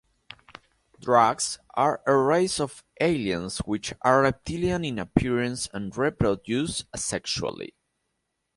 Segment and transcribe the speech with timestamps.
[0.99, 7.73] Dracs are a race of aliens which are reptilian in appearance and reproduce asexually.